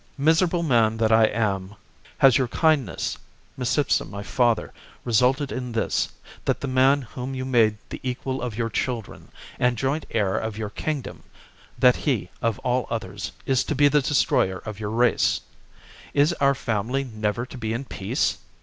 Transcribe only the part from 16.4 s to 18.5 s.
our family never to be in peace